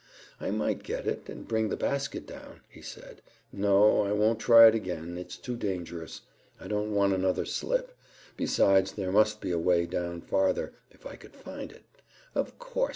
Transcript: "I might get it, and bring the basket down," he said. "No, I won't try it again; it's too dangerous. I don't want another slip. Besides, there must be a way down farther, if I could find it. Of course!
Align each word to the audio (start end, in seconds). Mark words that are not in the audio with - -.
"I 0.39 0.49
might 0.49 0.81
get 0.81 1.05
it, 1.05 1.29
and 1.29 1.47
bring 1.47 1.69
the 1.69 1.77
basket 1.77 2.25
down," 2.25 2.61
he 2.67 2.81
said. 2.81 3.21
"No, 3.51 4.01
I 4.01 4.11
won't 4.13 4.39
try 4.39 4.65
it 4.67 4.73
again; 4.73 5.15
it's 5.15 5.37
too 5.37 5.55
dangerous. 5.55 6.21
I 6.59 6.67
don't 6.67 6.95
want 6.95 7.13
another 7.13 7.45
slip. 7.45 7.95
Besides, 8.35 8.93
there 8.93 9.11
must 9.11 9.41
be 9.41 9.51
a 9.51 9.59
way 9.59 9.85
down 9.85 10.21
farther, 10.21 10.73
if 10.89 11.05
I 11.05 11.17
could 11.17 11.35
find 11.35 11.71
it. 11.71 11.83
Of 12.33 12.57
course! 12.57 12.89